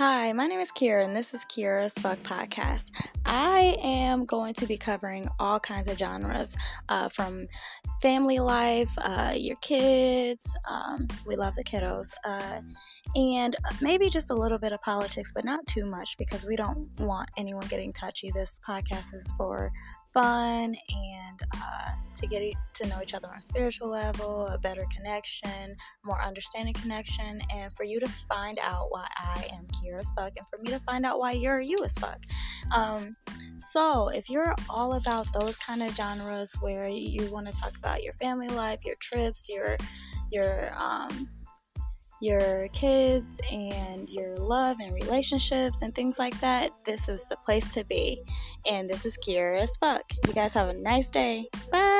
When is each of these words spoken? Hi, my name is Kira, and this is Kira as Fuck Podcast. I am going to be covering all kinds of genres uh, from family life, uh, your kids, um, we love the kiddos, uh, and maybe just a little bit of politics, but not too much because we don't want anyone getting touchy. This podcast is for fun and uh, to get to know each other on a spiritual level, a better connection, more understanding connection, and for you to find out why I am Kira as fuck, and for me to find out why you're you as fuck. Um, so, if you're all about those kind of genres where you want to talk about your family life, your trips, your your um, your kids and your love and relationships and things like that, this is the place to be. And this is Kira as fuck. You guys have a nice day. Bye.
Hi, 0.00 0.32
my 0.32 0.46
name 0.46 0.60
is 0.60 0.72
Kira, 0.72 1.04
and 1.04 1.14
this 1.14 1.34
is 1.34 1.42
Kira 1.44 1.84
as 1.84 1.92
Fuck 1.92 2.18
Podcast. 2.20 2.84
I 3.26 3.76
am 3.82 4.24
going 4.24 4.54
to 4.54 4.64
be 4.64 4.78
covering 4.78 5.28
all 5.38 5.60
kinds 5.60 5.90
of 5.90 5.98
genres 5.98 6.54
uh, 6.88 7.10
from 7.10 7.46
family 8.00 8.38
life, 8.38 8.88
uh, 8.96 9.34
your 9.36 9.56
kids, 9.56 10.46
um, 10.66 11.06
we 11.26 11.36
love 11.36 11.54
the 11.54 11.64
kiddos, 11.64 12.08
uh, 12.24 12.62
and 13.14 13.56
maybe 13.82 14.08
just 14.08 14.30
a 14.30 14.34
little 14.34 14.56
bit 14.56 14.72
of 14.72 14.80
politics, 14.80 15.32
but 15.34 15.44
not 15.44 15.66
too 15.66 15.84
much 15.84 16.16
because 16.16 16.46
we 16.46 16.56
don't 16.56 16.88
want 16.98 17.28
anyone 17.36 17.66
getting 17.66 17.92
touchy. 17.92 18.30
This 18.30 18.58
podcast 18.66 19.12
is 19.12 19.30
for 19.36 19.70
fun 20.14 20.74
and 20.88 21.42
uh, 21.54 21.90
to 22.20 22.26
get 22.26 22.42
to 22.74 22.86
know 22.86 23.00
each 23.02 23.14
other 23.14 23.28
on 23.28 23.38
a 23.38 23.42
spiritual 23.42 23.88
level, 23.88 24.46
a 24.46 24.58
better 24.58 24.84
connection, 24.94 25.76
more 26.04 26.22
understanding 26.22 26.74
connection, 26.74 27.42
and 27.52 27.72
for 27.72 27.84
you 27.84 28.00
to 28.00 28.08
find 28.28 28.58
out 28.60 28.86
why 28.90 29.06
I 29.18 29.48
am 29.52 29.66
Kira 29.66 30.00
as 30.00 30.10
fuck, 30.16 30.32
and 30.36 30.46
for 30.48 30.58
me 30.62 30.70
to 30.70 30.80
find 30.80 31.04
out 31.04 31.18
why 31.18 31.32
you're 31.32 31.60
you 31.60 31.78
as 31.84 31.92
fuck. 31.94 32.18
Um, 32.72 33.14
so, 33.72 34.08
if 34.08 34.28
you're 34.28 34.54
all 34.68 34.94
about 34.94 35.26
those 35.32 35.56
kind 35.58 35.82
of 35.82 35.94
genres 35.94 36.52
where 36.60 36.88
you 36.88 37.30
want 37.30 37.46
to 37.46 37.52
talk 37.52 37.76
about 37.76 38.02
your 38.02 38.14
family 38.14 38.48
life, 38.48 38.80
your 38.84 38.96
trips, 38.96 39.48
your 39.48 39.76
your 40.30 40.72
um, 40.76 41.28
your 42.20 42.68
kids 42.72 43.40
and 43.50 44.08
your 44.10 44.36
love 44.36 44.76
and 44.80 44.92
relationships 44.92 45.78
and 45.82 45.94
things 45.94 46.16
like 46.18 46.38
that, 46.40 46.70
this 46.84 47.08
is 47.08 47.22
the 47.30 47.36
place 47.36 47.72
to 47.72 47.84
be. 47.84 48.22
And 48.66 48.88
this 48.88 49.06
is 49.06 49.16
Kira 49.26 49.62
as 49.62 49.70
fuck. 49.80 50.02
You 50.26 50.34
guys 50.34 50.52
have 50.52 50.68
a 50.68 50.74
nice 50.74 51.08
day. 51.10 51.48
Bye. 51.72 51.99